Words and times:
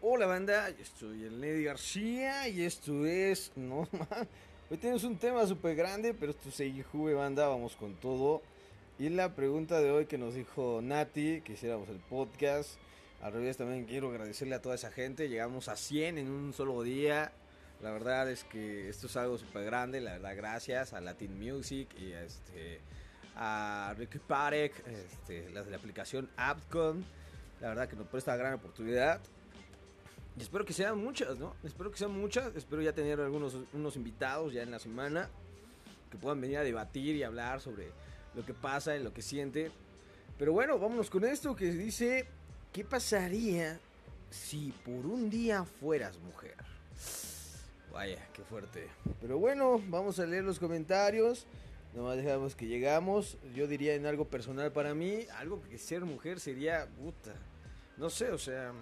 Hola 0.00 0.26
banda, 0.26 0.70
yo 0.70 0.84
soy 0.96 1.24
el 1.24 1.40
Neddy 1.40 1.64
García 1.64 2.46
y 2.46 2.62
esto 2.62 3.04
es... 3.04 3.50
No, 3.56 3.88
hoy 4.70 4.76
tenemos 4.76 5.02
un 5.02 5.18
tema 5.18 5.44
súper 5.44 5.74
grande, 5.74 6.14
pero 6.14 6.30
esto 6.30 6.50
es 6.50 6.86
Juve 6.86 7.14
banda, 7.14 7.48
vamos 7.48 7.74
con 7.74 7.96
todo. 7.96 8.40
Y 9.00 9.08
la 9.08 9.34
pregunta 9.34 9.80
de 9.80 9.90
hoy 9.90 10.06
que 10.06 10.16
nos 10.16 10.34
dijo 10.34 10.78
Nati, 10.80 11.40
que 11.40 11.54
hiciéramos 11.54 11.88
el 11.88 11.98
podcast. 11.98 12.78
Al 13.22 13.32
revés 13.32 13.56
también 13.56 13.86
quiero 13.86 14.10
agradecerle 14.10 14.54
a 14.54 14.62
toda 14.62 14.76
esa 14.76 14.92
gente, 14.92 15.28
llegamos 15.28 15.68
a 15.68 15.74
100 15.74 16.18
en 16.18 16.30
un 16.30 16.52
solo 16.52 16.80
día. 16.84 17.32
La 17.82 17.90
verdad 17.90 18.30
es 18.30 18.44
que 18.44 18.88
esto 18.88 19.08
es 19.08 19.16
algo 19.16 19.36
súper 19.36 19.64
grande, 19.64 20.00
la 20.00 20.12
verdad 20.12 20.36
gracias 20.36 20.92
a 20.92 21.00
Latin 21.00 21.36
Music 21.36 21.88
y 21.98 22.12
a, 22.12 22.22
este, 22.22 22.78
a 23.34 23.96
Ricky 23.98 24.20
Parek, 24.20 24.80
este, 24.86 25.50
las 25.50 25.64
de 25.64 25.72
la 25.72 25.76
aplicación 25.78 26.30
Appcon. 26.36 27.04
La 27.60 27.70
verdad 27.70 27.88
que 27.88 27.96
nos 27.96 28.06
presta 28.06 28.36
gran 28.36 28.54
oportunidad. 28.54 29.20
Espero 30.38 30.64
que 30.64 30.72
sean 30.72 30.98
muchas, 30.98 31.38
¿no? 31.38 31.54
Espero 31.64 31.90
que 31.90 31.98
sean 31.98 32.12
muchas. 32.12 32.54
Espero 32.56 32.82
ya 32.82 32.92
tener 32.92 33.20
algunos 33.20 33.56
unos 33.72 33.96
invitados 33.96 34.52
ya 34.52 34.62
en 34.62 34.70
la 34.70 34.78
semana 34.78 35.28
que 36.10 36.16
puedan 36.16 36.40
venir 36.40 36.58
a 36.58 36.64
debatir 36.64 37.16
y 37.16 37.22
hablar 37.22 37.60
sobre 37.60 37.90
lo 38.34 38.44
que 38.44 38.54
pasa 38.54 38.96
y 38.96 39.02
lo 39.02 39.12
que 39.12 39.22
siente. 39.22 39.70
Pero 40.38 40.52
bueno, 40.52 40.78
vámonos 40.78 41.10
con 41.10 41.24
esto 41.24 41.56
que 41.56 41.70
dice, 41.72 42.28
¿qué 42.72 42.84
pasaría 42.84 43.78
si 44.30 44.72
por 44.84 45.06
un 45.06 45.28
día 45.28 45.64
fueras 45.64 46.18
mujer? 46.18 46.56
Vaya, 47.92 48.24
qué 48.32 48.42
fuerte. 48.42 48.88
Pero 49.20 49.38
bueno, 49.38 49.82
vamos 49.88 50.18
a 50.18 50.26
leer 50.26 50.44
los 50.44 50.58
comentarios. 50.58 51.46
Nomás 51.94 52.16
dejamos 52.16 52.54
que 52.54 52.66
llegamos. 52.66 53.38
Yo 53.54 53.66
diría 53.66 53.94
en 53.94 54.06
algo 54.06 54.26
personal 54.26 54.70
para 54.72 54.94
mí, 54.94 55.26
algo 55.36 55.60
que 55.62 55.78
ser 55.78 56.04
mujer 56.04 56.38
sería 56.38 56.86
puta. 56.86 57.34
No 57.96 58.10
sé, 58.10 58.30
o 58.30 58.38
sea, 58.38 58.72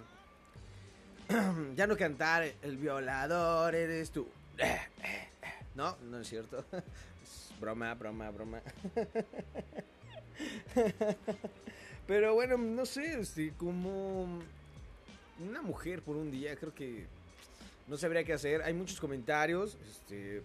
ya 1.75 1.87
no 1.87 1.97
cantar 1.97 2.51
el 2.61 2.77
violador 2.77 3.75
eres 3.75 4.11
tú. 4.11 4.27
No, 5.75 5.95
no 6.09 6.19
es 6.19 6.27
cierto. 6.27 6.65
broma, 7.59 7.93
broma, 7.93 8.31
broma. 8.31 8.61
Pero 12.07 12.33
bueno, 12.33 12.57
no 12.57 12.85
sé, 12.85 13.19
este, 13.19 13.51
como 13.57 14.39
una 15.39 15.61
mujer 15.61 16.01
por 16.01 16.15
un 16.15 16.31
día, 16.31 16.55
creo 16.55 16.73
que 16.73 17.05
no 17.87 17.97
sabría 17.97 18.23
qué 18.23 18.33
hacer. 18.33 18.61
Hay 18.63 18.73
muchos 18.73 18.99
comentarios. 18.99 19.77
Este. 19.89 20.41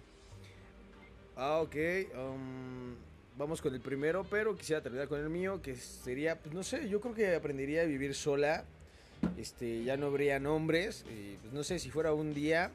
Ah, 1.36 1.61
ok. 1.61 1.77
Um, 2.14 2.94
vamos 3.39 3.62
con 3.62 3.74
el 3.74 3.80
primero, 3.80 4.24
pero 4.28 4.56
quisiera 4.56 4.83
terminar 4.83 5.08
con 5.08 5.20
el 5.20 5.28
mío, 5.28 5.62
que 5.62 5.77
sería, 5.77 6.39
pues 6.39 6.55
no 6.55 6.62
sé, 6.62 6.89
yo 6.89 7.00
creo 7.00 7.14
que 7.14 7.34
aprendería 7.34 7.83
a 7.83 7.84
vivir 7.84 8.14
sola. 8.14 8.64
Este, 9.37 9.84
ya 9.84 9.97
no 9.97 10.06
habría 10.06 10.39
nombres. 10.39 11.05
Y, 11.11 11.37
pues 11.37 11.53
no 11.53 11.65
sé, 11.65 11.78
si 11.78 11.91
fuera 11.91 12.12
un 12.12 12.34
día. 12.34 12.70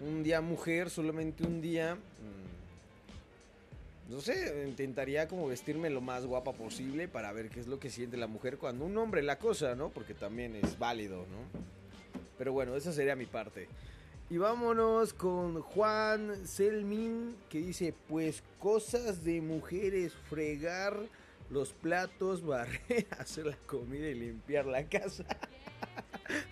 Un 0.00 0.22
día 0.22 0.40
mujer, 0.40 0.90
solamente 0.90 1.44
un 1.44 1.60
día. 1.60 1.94
Mm, 1.94 2.44
no 4.12 4.20
sé, 4.20 4.64
intentaría 4.66 5.28
como 5.28 5.46
vestirme 5.46 5.88
lo 5.90 6.00
más 6.00 6.26
guapa 6.26 6.52
posible 6.52 7.08
para 7.08 7.32
ver 7.32 7.48
qué 7.48 7.60
es 7.60 7.66
lo 7.66 7.78
que 7.78 7.90
siente 7.90 8.16
la 8.16 8.26
mujer 8.26 8.58
cuando 8.58 8.84
un 8.84 8.96
hombre 8.98 9.22
la 9.22 9.38
cosa, 9.38 9.74
¿no? 9.74 9.88
Porque 9.88 10.14
también 10.14 10.56
es 10.56 10.78
válido, 10.78 11.18
¿no? 11.18 11.60
Pero 12.36 12.52
bueno, 12.52 12.76
esa 12.76 12.92
sería 12.92 13.16
mi 13.16 13.26
parte. 13.26 13.68
Y 14.30 14.38
vámonos 14.38 15.12
con 15.12 15.60
Juan 15.60 16.46
Selmin 16.46 17.36
que 17.48 17.58
dice, 17.58 17.94
pues 18.08 18.42
cosas 18.58 19.22
de 19.22 19.40
mujeres, 19.40 20.12
fregar 20.28 20.98
los 21.50 21.72
platos, 21.72 22.44
barrer, 22.44 23.06
hacer 23.18 23.46
la 23.46 23.56
comida 23.66 24.08
y 24.08 24.14
limpiar 24.14 24.66
la 24.66 24.84
casa. 24.88 25.24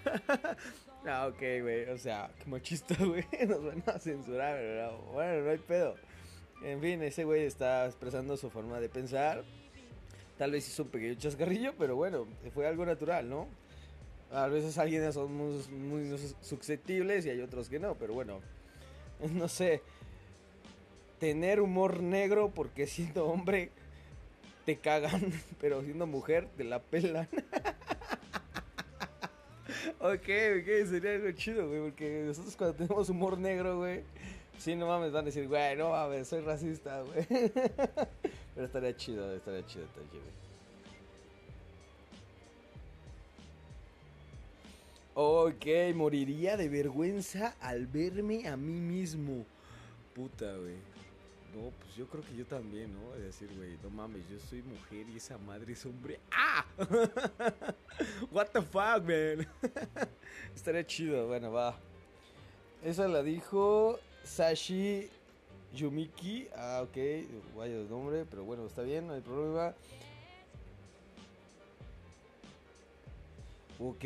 ah, 1.07 1.29
ok, 1.29 1.41
güey, 1.62 1.89
o 1.89 1.99
sea, 1.99 2.31
qué 2.39 2.51
machista, 2.51 2.95
güey, 3.05 3.25
nos 3.47 3.65
van 3.65 3.83
a 3.87 3.99
censurar, 3.99 4.57
pero 4.59 4.99
bueno, 5.12 5.45
no 5.45 5.51
hay 5.51 5.59
pedo. 5.59 5.97
En 6.62 6.81
fin, 6.81 7.03
ese 7.03 7.25
güey 7.25 7.44
está 7.44 7.87
expresando 7.87 8.37
su 8.37 8.49
forma 8.49 8.78
de 8.81 8.89
pensar. 8.89 9.43
Tal 10.39 10.53
vez 10.53 10.69
hizo 10.69 10.84
un 10.84 10.91
pequeño 10.91 11.15
chascarrillo, 11.15 11.75
pero 11.77 11.97
bueno, 11.97 12.27
fue 12.55 12.66
algo 12.66 12.87
natural, 12.87 13.28
¿no? 13.28 13.49
A 14.33 14.47
veces 14.47 14.78
alguien 14.78 15.12
son 15.12 15.34
muy, 15.34 16.16
susceptibles 16.41 17.27
y 17.27 17.31
hay 17.31 17.41
otros 17.41 17.69
que 17.69 17.78
no, 17.78 17.97
pero 17.97 18.15
bueno, 18.15 18.41
no 19.34 19.49
sé. 19.49 19.83
Tener 21.19 21.61
humor 21.61 22.03
negro 22.03 22.50
porque 22.55 22.87
siendo 22.87 23.27
hombre 23.27 23.71
te 24.65 24.77
cagan, 24.77 25.33
pero 25.61 25.83
siendo 25.83 26.06
mujer 26.06 26.49
te 26.56 26.65
la 26.65 26.81
pelan. 26.81 27.28
ok, 30.00 30.12
ok, 30.12 30.89
sería 30.89 31.15
algo 31.15 31.33
chido, 31.33 31.69
güey, 31.69 31.83
porque 31.83 32.25
nosotros 32.27 32.56
cuando 32.56 32.77
tenemos 32.77 33.09
humor 33.09 33.39
negro, 33.39 33.78
güey, 33.78 34.03
sí, 34.59 34.77
no 34.77 34.87
mames, 34.87 35.12
van 35.12 35.22
a 35.22 35.27
decir, 35.27 35.49
güey, 35.49 35.77
no 35.77 35.91
mames, 35.91 36.28
soy 36.28 36.41
racista, 36.41 37.03
güey. 37.03 37.27
pero 38.55 38.67
estaría 38.67 38.97
chido, 38.97 39.34
estaría 39.34 39.67
chido, 39.67 39.84
estaría 39.84 40.11
chido. 40.11 40.43
Ok, 45.15 45.67
moriría 45.95 46.56
de 46.56 46.71
vergüenza 46.71 47.55
al 47.61 47.87
verme 47.87 48.49
a 48.49 48.56
mí 48.56 48.81
mismo. 48.81 49.45
Puta, 50.15 50.56
güey. 50.56 50.77
No, 51.55 51.71
pues 51.71 51.95
yo 51.95 52.07
creo 52.07 52.25
que 52.25 52.35
yo 52.35 52.47
también, 52.47 52.95
¿no? 52.95 53.15
Es 53.15 53.23
decir, 53.23 53.51
güey, 53.55 53.77
no 53.83 53.91
mames, 53.91 54.23
yo 54.31 54.39
soy 54.39 54.63
mujer 54.63 55.07
y 55.13 55.19
esa 55.19 55.37
madre 55.37 55.75
es 55.75 55.85
hombre. 55.85 56.19
¡Ah! 56.31 56.65
What 58.31 58.49
the 58.49 58.63
fuck, 58.63 59.03
man. 59.05 59.47
Estaría 60.57 60.87
chido, 60.87 61.27
bueno, 61.27 61.53
va. 61.53 61.79
Esa 62.83 63.07
la 63.07 63.23
dijo 63.23 63.99
Sashi 64.25 65.11
Yumiki. 65.75 66.49
Ah, 66.57 66.83
ok, 66.85 66.97
vaya 67.57 67.77
el 67.77 67.89
nombre, 67.89 68.25
pero 68.31 68.45
bueno, 68.45 68.67
está 68.67 68.83
bien, 68.83 69.07
no 69.07 69.13
hay 69.13 69.21
problema. 69.21 69.75
Ok, 73.79 74.05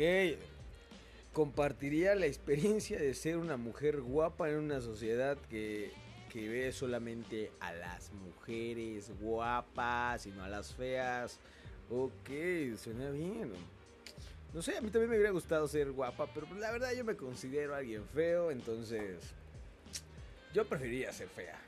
compartiría 1.33 2.15
la 2.15 2.25
experiencia 2.25 2.99
de 2.99 3.13
ser 3.13 3.37
una 3.37 3.57
mujer 3.57 4.01
guapa 4.01 4.49
en 4.49 4.57
una 4.57 4.81
sociedad 4.81 5.37
que, 5.49 5.91
ve 6.35 6.71
solamente 6.71 7.51
a 7.59 7.73
las 7.73 8.11
mujeres 8.11 9.11
guapas 9.19 10.25
y 10.25 10.31
no 10.31 10.43
a 10.43 10.49
las 10.49 10.73
feas. 10.73 11.39
Ok, 11.89 12.29
suena 12.77 13.09
bien. 13.11 13.51
No 14.53 14.61
sé, 14.61 14.77
a 14.77 14.81
mí 14.81 14.89
también 14.89 15.09
me 15.09 15.17
hubiera 15.17 15.31
gustado 15.31 15.67
ser 15.67 15.91
guapa, 15.91 16.27
pero 16.33 16.47
la 16.55 16.71
verdad 16.71 16.91
yo 16.93 17.03
me 17.03 17.15
considero 17.15 17.75
alguien 17.75 18.05
feo, 18.13 18.49
entonces 18.51 19.19
yo 20.53 20.65
preferiría 20.65 21.11
ser 21.11 21.29
fea. 21.29 21.59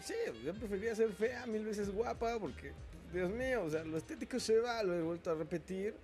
Sí, 0.00 0.14
yo 0.44 0.52
preferiría 0.54 0.94
ser 0.94 1.12
fea 1.12 1.46
mil 1.46 1.64
veces 1.64 1.90
guapa 1.90 2.38
porque, 2.38 2.72
Dios 3.12 3.30
mío, 3.30 3.64
o 3.64 3.70
sea, 3.70 3.84
lo 3.84 3.96
estético 3.96 4.40
se 4.40 4.58
va, 4.58 4.82
lo 4.82 4.94
he 4.94 5.02
vuelto 5.02 5.30
a 5.30 5.34
repetir. 5.34 5.94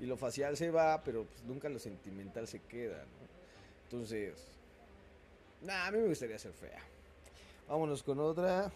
Y 0.00 0.06
lo 0.06 0.16
facial 0.16 0.56
se 0.56 0.70
va, 0.70 1.04
pero 1.04 1.24
pues 1.26 1.44
nunca 1.44 1.68
lo 1.68 1.78
sentimental 1.78 2.48
se 2.48 2.60
queda, 2.60 3.04
¿no? 3.04 3.28
Entonces, 3.84 4.46
nada, 5.60 5.88
a 5.88 5.90
mí 5.90 5.98
me 5.98 6.08
gustaría 6.08 6.38
ser 6.38 6.52
fea. 6.52 6.82
Vámonos 7.68 8.02
con 8.02 8.18
otra. 8.20 8.72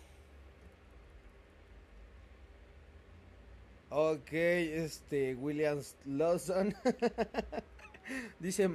Ok, 3.91 4.33
este, 4.33 5.35
Williams 5.35 5.97
Lawson. 6.05 6.75
Dice 8.39 8.69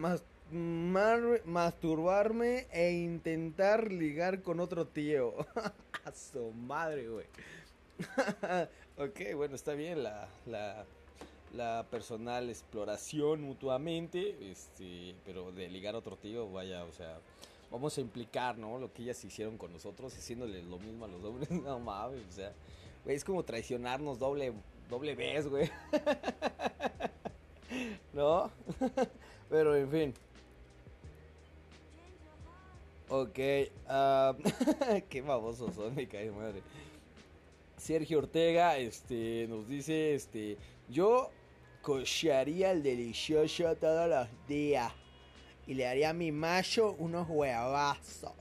masturbarme 1.46 2.68
e 2.72 2.92
intentar 2.92 3.92
ligar 3.92 4.42
con 4.42 4.60
otro 4.60 4.88
tío. 4.88 5.34
A 6.06 6.12
su 6.12 6.52
madre, 6.52 7.08
güey. 7.08 7.26
ok, 8.98 9.36
bueno, 9.36 9.56
está 9.56 9.74
bien 9.74 10.04
la, 10.04 10.30
la 10.46 10.86
la 11.54 11.86
personal 11.90 12.50
exploración 12.50 13.42
mutuamente, 13.42 14.52
este, 14.52 15.16
pero 15.26 15.52
de 15.52 15.70
ligar 15.70 15.96
a 15.96 16.00
otro 16.00 16.16
tío, 16.16 16.50
vaya, 16.52 16.84
o 16.86 16.92
sea, 16.92 17.20
vamos 17.72 17.98
a 17.98 18.02
implicar, 18.02 18.58
¿no? 18.58 18.80
Lo 18.80 18.92
que 18.92 19.04
ellas 19.04 19.24
hicieron 19.24 19.58
con 19.58 19.72
nosotros, 19.72 20.16
haciéndole 20.16 20.64
lo 20.64 20.80
mismo 20.80 21.06
a 21.06 21.08
los 21.08 21.24
hombres, 21.24 21.50
no 21.64 21.80
mames, 21.80 22.26
o 22.28 22.32
sea, 22.32 22.54
güey, 23.04 23.16
es 23.16 23.24
como 23.24 23.44
traicionarnos 23.44 24.20
doble, 24.20 24.54
doble 24.90 25.16
vez, 25.16 25.48
güey. 25.48 25.70
¿No? 28.14 28.52
pero 29.50 29.76
en 29.76 29.90
fin. 29.90 30.14
Ok, 33.12 33.40
uh, 33.90 34.36
qué 35.10 35.22
babosos 35.22 35.74
son, 35.74 35.96
me 35.96 36.08
cae 36.08 36.30
madre. 36.30 36.62
Sergio 37.78 38.20
Ortega, 38.20 38.78
este, 38.78 39.48
nos 39.50 39.68
dice, 39.68 40.14
este, 40.14 40.58
yo 40.90 41.32
cocharía 41.82 42.72
el 42.72 42.84
delicioso 42.84 43.76
todos 43.78 44.10
los 44.10 44.28
días. 44.48 44.94
Y 45.70 45.76
le 45.76 45.88
haría 45.88 46.10
a 46.10 46.14
mi 46.14 46.32
macho 46.32 46.96
unos 46.98 47.30
huevazos. 47.30 48.34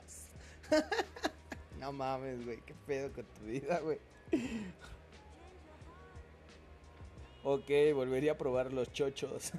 no 1.79 1.93
mames, 1.93 2.43
güey. 2.43 2.59
Qué 2.65 2.73
pedo 2.87 3.13
con 3.13 3.27
tu 3.27 3.43
vida, 3.43 3.81
güey. 3.81 3.99
ok, 7.45 7.95
volvería 7.95 8.33
a 8.33 8.39
probar 8.39 8.73
los 8.73 8.91
chochos. 8.95 9.53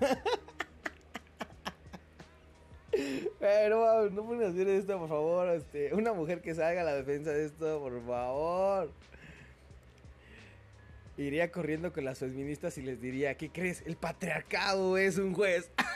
Pero 3.40 4.10
no 4.10 4.26
pueden 4.26 4.50
hacer 4.50 4.68
esto, 4.68 4.98
por 4.98 5.10
favor. 5.10 5.50
Este, 5.50 5.94
una 5.94 6.12
mujer 6.12 6.42
que 6.42 6.56
salga 6.56 6.82
a 6.82 6.86
la 6.86 6.96
defensa 6.96 7.30
de 7.30 7.46
esto, 7.46 7.80
por 7.82 8.04
favor. 8.04 8.92
Iría 11.18 11.52
corriendo 11.52 11.94
con 11.94 12.04
las 12.04 12.18
feministas 12.18 12.80
y 12.80 12.82
les 12.82 13.00
diría, 13.00 13.38
¿qué 13.38 13.52
crees? 13.52 13.84
El 13.86 13.96
patriarcado 13.96 14.98
es 14.98 15.20
un 15.20 15.36
juez. 15.36 15.70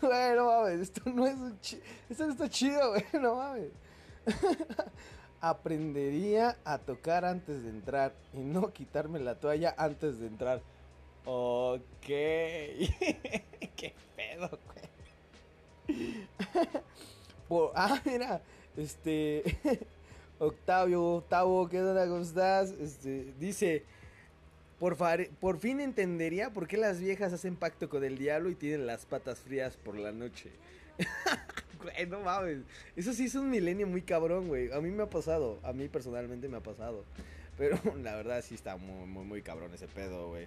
Güey, 0.02 0.36
no 0.36 0.46
mames, 0.46 0.80
esto 0.80 1.02
no 1.10 1.26
es 1.26 1.36
Esto 2.08 2.26
no 2.26 2.32
está 2.32 2.48
chido, 2.48 2.90
güey, 2.90 3.04
no 3.20 3.34
mames. 3.36 3.70
Aprendería 5.40 6.56
a 6.64 6.78
tocar 6.78 7.24
antes 7.24 7.62
de 7.62 7.70
entrar 7.70 8.12
y 8.34 8.38
no 8.38 8.72
quitarme 8.72 9.18
la 9.20 9.34
toalla 9.36 9.74
antes 9.76 10.18
de 10.18 10.26
entrar. 10.26 10.60
Ok. 11.24 11.80
Qué 12.06 13.94
pedo, 14.16 14.50
güey. 15.86 16.26
ah, 17.74 18.00
mira. 18.04 18.42
Este. 18.76 19.42
Octavio, 20.38 21.02
Octavo, 21.02 21.68
¿qué 21.68 21.82
onda? 21.82 22.06
¿Cómo 22.06 22.20
estás? 22.20 22.70
Este, 22.72 23.32
dice. 23.38 23.84
Por, 24.80 25.58
fin 25.58 25.78
entendería 25.80 26.54
por 26.54 26.66
qué 26.66 26.78
las 26.78 27.00
viejas 27.00 27.34
hacen 27.34 27.54
pacto 27.54 27.90
con 27.90 28.02
el 28.02 28.16
diablo 28.16 28.48
y 28.48 28.54
tienen 28.54 28.86
las 28.86 29.04
patas 29.04 29.38
frías 29.40 29.76
por 29.76 29.98
la 29.98 30.10
noche. 30.10 30.50
güey, 31.82 32.06
no 32.06 32.20
mames. 32.20 32.62
Eso 32.96 33.12
sí 33.12 33.26
es 33.26 33.34
un 33.34 33.50
milenio 33.50 33.86
muy 33.86 34.00
cabrón, 34.00 34.48
güey. 34.48 34.72
A 34.72 34.80
mí 34.80 34.90
me 34.90 35.02
ha 35.02 35.10
pasado. 35.10 35.60
A 35.64 35.74
mí 35.74 35.86
personalmente 35.88 36.48
me 36.48 36.56
ha 36.56 36.62
pasado. 36.62 37.04
Pero 37.58 37.78
la 38.02 38.16
verdad 38.16 38.42
sí 38.42 38.54
está 38.54 38.78
muy, 38.78 39.06
muy, 39.06 39.24
muy 39.26 39.42
cabrón 39.42 39.72
ese 39.74 39.86
pedo, 39.86 40.30
güey 40.30 40.46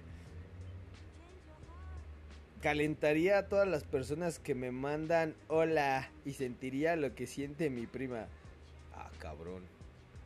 calentaría 2.63 3.39
a 3.39 3.49
todas 3.49 3.67
las 3.67 3.83
personas 3.83 4.39
que 4.39 4.55
me 4.55 4.71
mandan 4.71 5.35
hola 5.49 6.09
y 6.23 6.31
sentiría 6.31 6.95
lo 6.95 7.13
que 7.13 7.27
siente 7.27 7.69
mi 7.69 7.87
prima. 7.87 8.27
Ah, 8.95 9.11
cabrón. 9.19 9.63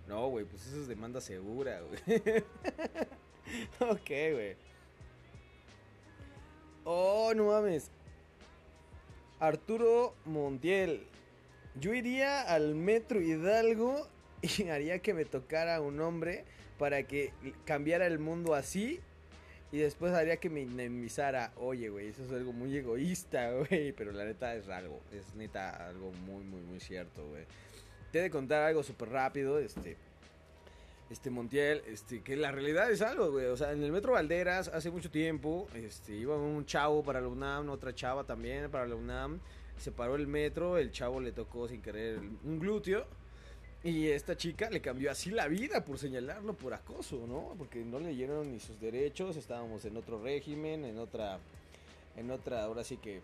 No, 0.08 0.30
güey, 0.30 0.46
pues 0.46 0.68
eso 0.68 0.80
es 0.80 0.88
demanda 0.88 1.20
segura, 1.20 1.82
güey. 1.82 2.22
ok, 3.80 4.08
güey. 4.08 4.56
Oh, 6.84 7.34
no 7.36 7.48
mames. 7.48 7.92
Arturo 9.40 10.16
Montiel. 10.26 11.06
Yo 11.76 11.94
iría 11.94 12.42
al 12.42 12.76
metro 12.76 13.22
Hidalgo 13.22 14.08
y 14.42 14.68
haría 14.70 15.00
que 15.00 15.14
me 15.14 15.26
tocara 15.26 15.82
un 15.82 16.00
hombre 16.02 16.46
para 16.80 17.04
que 17.04 17.34
cambiara 17.66 18.08
el 18.08 18.20
mundo 18.20 18.54
así 18.54 19.00
y 19.72 19.80
después 19.80 20.14
haría 20.14 20.38
que 20.38 20.50
me 20.50 20.62
indemnizara. 20.62 21.52
Oye, 21.58 21.90
güey, 21.90 22.08
eso 22.08 22.24
es 22.24 22.32
algo 22.32 22.54
muy 22.54 22.76
egoísta, 22.76 23.52
güey. 23.70 23.92
Pero 23.92 24.12
la 24.12 24.26
neta 24.26 24.56
es 24.56 24.70
algo. 24.70 25.02
Es 25.12 25.36
neta 25.36 25.88
algo 25.88 26.12
muy, 26.26 26.44
muy, 26.44 26.62
muy 26.62 26.80
cierto, 26.80 27.28
güey. 27.28 27.44
Te 28.12 28.20
he 28.20 28.22
de 28.22 28.30
contar 28.30 28.64
algo 28.64 28.84
súper 28.84 29.10
rápido. 29.10 29.60
Este. 29.60 29.98
Este 31.10 31.30
Montiel, 31.30 31.82
este, 31.88 32.22
que 32.22 32.36
la 32.36 32.52
realidad 32.52 32.92
es 32.92 33.02
algo, 33.02 33.32
güey. 33.32 33.46
O 33.46 33.56
sea, 33.56 33.72
en 33.72 33.82
el 33.82 33.92
Metro 33.92 34.14
Valderas 34.14 34.68
hace 34.68 34.92
mucho 34.92 35.10
tiempo, 35.10 35.68
este, 35.74 36.14
iba 36.14 36.36
un 36.36 36.66
chavo 36.66 37.02
para 37.04 37.22
la 37.22 37.30
UNAM, 37.30 37.70
otra 37.70 37.96
chava 37.96 38.26
también 38.26 38.70
para 38.70 38.86
la 38.86 38.96
UNAM. 38.96 39.40
Se 39.78 39.92
paró 39.92 40.16
el 40.16 40.28
metro, 40.28 40.78
el 40.78 40.92
chavo 40.92 41.22
le 41.22 41.32
tocó 41.32 41.68
sin 41.68 41.82
querer 41.82 42.18
un 42.18 42.60
glúteo. 42.60 43.06
Y 43.84 44.08
esta 44.08 44.36
chica 44.36 44.70
le 44.70 44.82
cambió 44.82 45.12
así 45.12 45.30
la 45.30 45.48
vida 45.48 45.86
por 45.86 46.00
señalarlo 46.00 46.54
por 46.54 46.74
acoso, 46.74 47.26
¿no? 47.28 47.54
Porque 47.58 47.86
no 47.86 48.00
le 48.00 48.10
dieron 48.10 48.52
ni 48.52 48.60
sus 48.60 48.80
derechos, 48.82 49.38
estábamos 49.38 49.86
en 49.86 49.96
otro 49.96 50.22
régimen, 50.22 50.84
en 50.84 50.98
otra, 50.98 51.40
en 52.18 52.32
otra, 52.32 52.64
ahora 52.64 52.84
sí 52.84 52.98
que, 52.98 53.22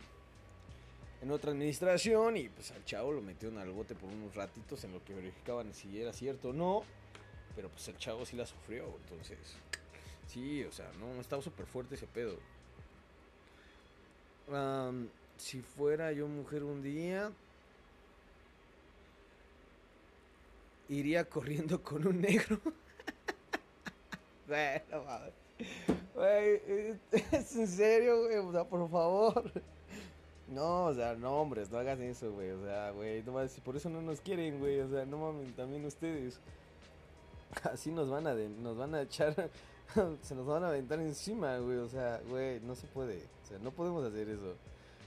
en 1.23 1.31
otra 1.31 1.51
administración 1.51 2.37
y 2.37 2.49
pues 2.49 2.71
al 2.71 2.85
chavo 2.85 3.11
lo 3.11 3.21
metieron 3.21 3.57
al 3.57 3.71
bote 3.71 3.95
por 3.95 4.09
unos 4.09 4.35
ratitos 4.35 4.83
en 4.83 4.91
lo 4.91 5.03
que 5.03 5.13
verificaban 5.13 5.73
si 5.73 5.99
era 5.99 6.13
cierto 6.13 6.49
o 6.49 6.53
no, 6.53 6.83
pero 7.55 7.69
pues 7.69 7.87
el 7.87 7.97
chavo 7.97 8.25
sí 8.25 8.35
la 8.35 8.45
sufrió, 8.45 8.85
entonces, 9.03 9.37
sí, 10.27 10.63
o 10.63 10.71
sea, 10.71 10.91
no, 10.99 11.19
estaba 11.21 11.41
súper 11.41 11.65
fuerte 11.65 11.95
ese 11.95 12.07
pedo. 12.07 12.37
si 15.37 15.61
fuera 15.61 16.11
yo 16.11 16.27
mujer 16.27 16.63
un 16.63 16.81
día, 16.81 17.31
iría 20.89 21.25
corriendo 21.29 21.81
con 21.81 22.07
un 22.07 22.21
negro. 22.21 22.59
bueno, 24.47 25.03
Güey, 26.13 26.61
es 27.31 27.55
en 27.55 27.67
serio, 27.67 28.25
güey. 28.25 28.37
O 28.37 28.51
sea, 28.51 28.63
por 28.63 28.89
favor. 28.89 29.51
No, 30.47 30.85
o 30.85 30.93
sea, 30.93 31.15
no, 31.15 31.41
hombres, 31.41 31.71
no 31.71 31.77
hagas 31.79 31.99
eso, 31.99 32.31
güey. 32.31 32.51
O 32.51 32.63
sea, 32.63 32.91
güey, 32.91 33.23
no 33.23 33.33
mames, 33.33 33.59
por 33.61 33.75
eso 33.75 33.89
no 33.89 34.01
nos 34.01 34.21
quieren, 34.21 34.59
güey. 34.59 34.79
O 34.79 34.89
sea, 34.89 35.05
no 35.05 35.17
mames, 35.17 35.55
también 35.55 35.85
ustedes. 35.85 36.39
Así 37.71 37.91
nos 37.91 38.09
van 38.09 38.27
a, 38.27 38.33
nos 38.33 38.77
van 38.77 38.95
a 38.95 39.01
echar, 39.01 39.49
se 40.21 40.35
nos 40.35 40.45
van 40.45 40.63
a 40.63 40.69
aventar 40.69 40.99
encima, 40.99 41.57
güey. 41.57 41.77
O 41.77 41.89
sea, 41.89 42.21
güey, 42.29 42.59
no 42.61 42.75
se 42.75 42.87
puede. 42.87 43.17
O 43.43 43.47
sea, 43.47 43.57
no 43.59 43.71
podemos 43.71 44.03
hacer 44.05 44.29
eso. 44.29 44.55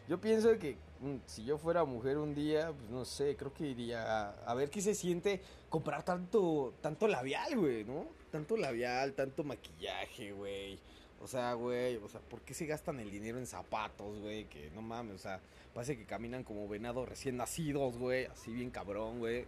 Yo 0.08 0.20
pienso 0.20 0.56
que 0.58 0.76
mm, 1.00 1.16
si 1.26 1.44
yo 1.44 1.58
fuera 1.58 1.84
mujer 1.84 2.18
un 2.18 2.34
día, 2.34 2.72
pues 2.72 2.90
no 2.90 3.04
sé, 3.04 3.36
creo 3.36 3.52
que 3.52 3.66
iría 3.66 4.30
a, 4.30 4.54
ver 4.54 4.70
qué 4.70 4.80
se 4.80 4.94
siente 4.94 5.40
comprar 5.68 6.04
tanto, 6.04 6.74
tanto 6.80 7.08
labial, 7.08 7.56
güey, 7.56 7.84
¿no? 7.84 8.06
Tanto 8.30 8.56
labial, 8.56 9.14
tanto 9.14 9.42
maquillaje, 9.42 10.32
güey. 10.32 10.78
O 11.20 11.26
sea, 11.26 11.54
güey, 11.54 11.96
o 11.96 12.08
sea, 12.08 12.20
¿por 12.20 12.40
qué 12.42 12.54
se 12.54 12.66
gastan 12.66 13.00
el 13.00 13.10
dinero 13.10 13.38
en 13.38 13.46
zapatos, 13.46 14.20
güey? 14.20 14.44
Que 14.44 14.70
no 14.70 14.82
mames, 14.82 15.16
o 15.16 15.18
sea, 15.18 15.40
parece 15.74 15.96
que 15.96 16.04
caminan 16.04 16.44
como 16.44 16.68
venados 16.68 17.08
recién 17.08 17.36
nacidos, 17.36 17.98
güey, 17.98 18.26
así 18.26 18.52
bien 18.52 18.70
cabrón, 18.70 19.18
güey. 19.18 19.46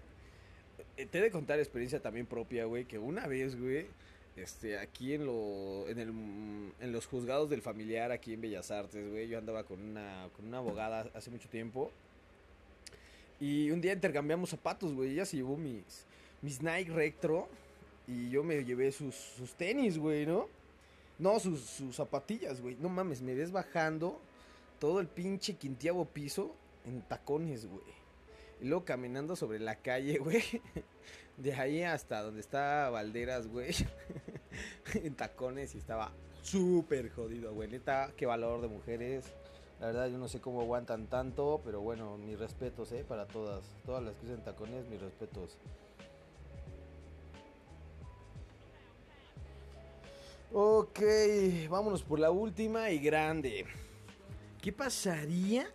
Eh, 0.97 1.07
te 1.07 1.19
he 1.19 1.23
de 1.23 1.31
contar 1.31 1.59
experiencia 1.59 2.01
también 2.01 2.27
propia, 2.27 2.65
güey, 2.65 2.85
que 2.85 2.99
una 2.99 3.27
vez, 3.27 3.59
güey, 3.59 3.87
este, 4.37 4.79
aquí 4.79 5.15
en, 5.15 5.27
lo, 5.27 5.89
en, 5.89 5.99
el, 5.99 6.09
en 6.81 6.93
los 6.93 7.07
juzgados 7.07 7.51
del 7.51 7.63
familiar, 7.63 8.13
aquí 8.13 8.35
en 8.35 8.41
Bellas 8.41 8.71
Artes, 8.71 9.11
güey, 9.11 9.29
yo 9.29 9.39
andaba 9.39 9.65
con 9.65 9.81
una, 9.81 10.29
con 10.37 10.47
una 10.47 10.59
abogada 10.59 11.11
hace 11.15 11.31
mucho 11.31 11.49
tiempo. 11.49 11.91
Y 13.41 13.71
un 13.71 13.81
día 13.81 13.93
intercambiamos 13.93 14.51
zapatos, 14.51 14.93
güey. 14.95 15.13
Ella 15.13 15.25
se 15.25 15.37
llevó 15.37 15.57
mis, 15.57 16.05
mis 16.43 16.61
Nike 16.61 16.93
Retro. 16.93 17.49
Y 18.07 18.31
yo 18.31 18.43
me 18.43 18.65
llevé 18.65 18.91
sus, 18.91 19.15
sus 19.15 19.53
tenis, 19.55 19.99
güey, 19.99 20.27
¿no? 20.27 20.49
No, 21.19 21.39
sus, 21.39 21.61
sus 21.61 21.97
zapatillas, 21.97 22.61
güey. 22.61 22.77
No 22.81 22.89
mames, 22.89 23.21
me 23.23 23.35
ves 23.35 23.53
bajando 23.53 24.19
todo 24.81 25.01
el 25.01 25.07
pinche 25.09 25.55
quintiavo 25.55 26.05
piso 26.05 26.55
en 26.87 27.03
tacones, 27.03 27.67
güey. 27.67 27.98
Y 28.61 28.67
luego 28.67 28.85
caminando 28.85 29.37
sobre 29.37 29.59
la 29.59 29.77
calle, 29.77 30.19
güey. 30.25 30.43
De 31.37 31.55
ahí 31.55 31.83
hasta 31.83 32.23
donde 32.23 32.41
está 32.41 32.91
Valderas, 32.91 33.47
güey. 33.47 33.75
en 34.95 35.15
tacones 35.15 35.75
y 35.75 35.79
estaba 35.79 36.13
súper 36.43 37.11
jodido, 37.11 37.55
güey. 37.55 37.69
Neta, 37.69 38.13
qué 38.17 38.27
valor 38.27 38.61
de 38.61 38.69
mujeres. 38.69 39.25
La 39.81 39.87
verdad, 39.87 40.09
yo 40.09 40.19
no 40.19 40.27
sé 40.27 40.41
cómo 40.41 40.61
aguantan 40.61 41.07
tanto, 41.07 41.61
pero 41.65 41.81
bueno, 41.81 42.19
mis 42.19 42.39
respetos, 42.39 42.91
¿eh? 42.93 43.05
Para 43.07 43.27
todas. 43.27 43.63
Todas 43.87 44.03
las 44.03 44.17
que 44.17 44.27
usan 44.27 44.43
tacones, 44.45 44.89
mis 44.89 45.01
respetos. 45.01 45.57
Ok, 50.53 51.01
vámonos 51.69 52.03
por 52.03 52.19
la 52.19 52.31
última 52.31 52.91
y 52.91 52.99
grande. 52.99 53.67
¿Qué 54.61 54.73
pasaría 54.73 55.71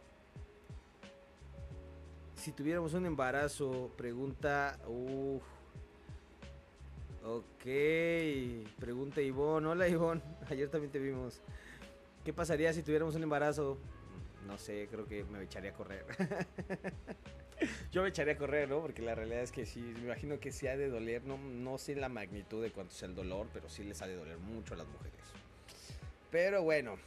si 2.43 2.51
tuviéramos 2.51 2.93
un 2.93 3.05
embarazo, 3.05 3.89
pregunta. 3.95 4.77
Uf. 4.85 5.41
Ok, 7.23 7.63
pregunta 8.77 9.21
Ivonne. 9.21 9.69
Hola 9.69 9.87
Ivonne, 9.87 10.21
ayer 10.49 10.67
también 10.67 10.91
te 10.91 10.99
vimos. 10.99 11.41
¿Qué 12.25 12.33
pasaría 12.33 12.73
si 12.73 12.83
tuviéramos 12.83 13.15
un 13.15 13.23
embarazo? 13.23 13.77
No 14.45 14.57
sé, 14.57 14.89
creo 14.91 15.07
que 15.07 15.23
me 15.23 15.41
echaría 15.41 15.71
a 15.71 15.73
correr. 15.73 16.05
Yo 17.93 18.01
me 18.01 18.09
echaría 18.09 18.33
a 18.33 18.37
correr, 18.37 18.67
¿no? 18.67 18.81
Porque 18.81 19.01
la 19.01 19.15
realidad 19.15 19.41
es 19.41 19.53
que 19.53 19.65
sí, 19.65 19.79
me 19.79 20.01
imagino 20.01 20.41
que 20.41 20.51
sí 20.51 20.67
ha 20.67 20.75
de 20.75 20.89
doler. 20.89 21.23
No, 21.23 21.37
no 21.37 21.77
sé 21.77 21.95
la 21.95 22.09
magnitud 22.09 22.61
de 22.61 22.71
cuánto 22.71 22.93
sea 22.93 23.07
el 23.07 23.15
dolor, 23.15 23.47
pero 23.53 23.69
sí 23.69 23.85
les 23.85 24.01
ha 24.01 24.07
de 24.07 24.17
doler 24.17 24.37
mucho 24.37 24.73
a 24.73 24.77
las 24.77 24.87
mujeres. 24.87 25.15
Pero 26.29 26.61
bueno, 26.61 26.97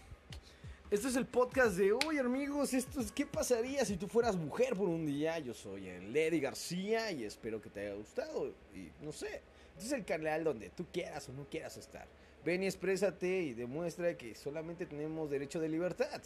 este 0.90 1.08
es 1.08 1.16
el 1.16 1.26
podcast 1.26 1.76
de 1.76 1.92
hoy, 1.92 2.18
amigos. 2.18 2.72
Esto 2.72 3.00
es 3.00 3.10
¿Qué 3.10 3.26
pasaría 3.26 3.84
si 3.84 3.96
tú 3.96 4.06
fueras 4.06 4.36
mujer 4.36 4.74
por 4.76 4.88
un 4.88 5.04
día? 5.04 5.38
Yo 5.40 5.52
soy 5.52 5.88
Lady 6.12 6.38
García 6.40 7.10
y 7.10 7.24
espero 7.24 7.60
que 7.60 7.70
te 7.70 7.80
haya 7.80 7.94
gustado. 7.94 8.52
Y 8.74 8.90
no 9.04 9.10
sé, 9.10 9.42
este 9.74 9.86
es 9.86 9.92
el 9.92 10.04
canal 10.04 10.44
donde 10.44 10.70
tú 10.70 10.86
quieras 10.92 11.28
o 11.28 11.32
no 11.32 11.44
quieras 11.50 11.76
estar. 11.76 12.06
Ven 12.44 12.62
y 12.62 12.66
exprésate 12.66 13.42
y 13.42 13.54
demuestra 13.54 14.16
que 14.16 14.34
solamente 14.36 14.86
tenemos 14.86 15.28
derecho 15.28 15.58
de 15.58 15.68
libertad. 15.68 16.22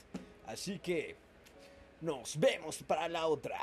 Así 0.47 0.79
que 0.79 1.17
nos 2.03 2.39
vemos 2.39 2.83
para 2.83 3.09
la 3.09 3.27
otra. 3.27 3.59